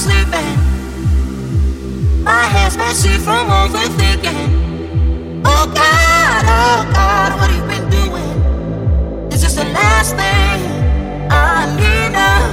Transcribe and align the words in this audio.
sleeping. 0.00 0.56
My 2.24 2.44
head's 2.52 2.76
messy 2.76 3.18
from 3.18 3.48
overthinking. 3.60 5.42
Oh 5.44 5.64
God, 5.80 6.42
oh 6.48 6.80
God, 6.94 7.30
what 7.38 7.50
have 7.50 7.60
you 7.60 7.64
been 7.68 7.86
doing? 7.90 8.36
Is 9.30 9.42
this 9.42 9.56
the 9.56 9.64
last 9.64 10.16
thing 10.16 10.58
I 11.30 11.68
need 11.76 12.12
now? 12.16 12.48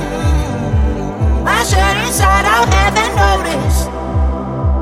My 1.48 1.64
shirt 1.64 1.98
inside 2.06 2.46
out, 2.54 2.68
haven't 2.68 3.14
noticed. 3.16 3.88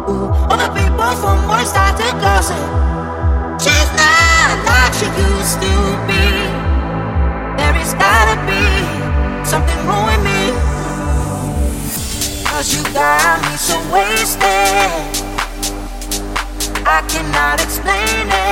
Ooh, 0.09 0.33
all 0.49 0.57
the 0.57 0.69
people 0.73 1.13
from 1.21 1.47
work 1.47 1.67
start 1.67 1.97
to 2.01 2.09
gossip. 2.17 2.65
She's 3.61 3.89
not 4.01 4.57
like 4.65 4.93
she 4.97 5.05
used 5.05 5.61
to 5.61 5.73
be 6.09 6.54
cannot 17.15 17.61
explain 17.61 18.27
it. 18.27 18.44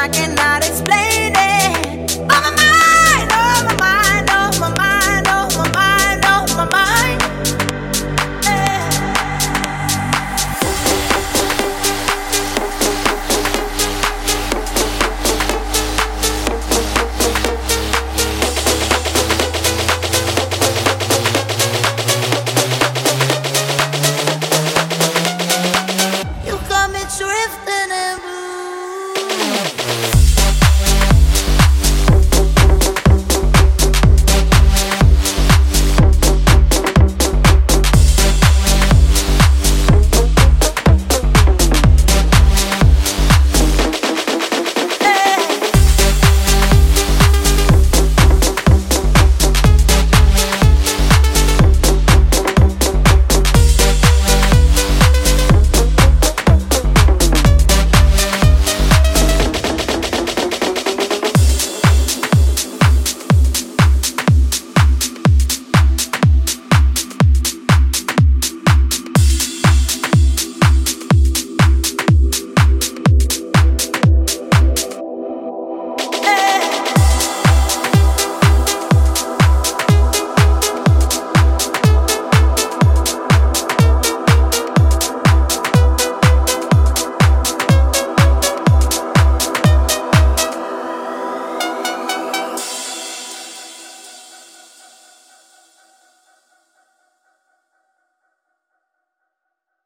knocking 0.00 0.39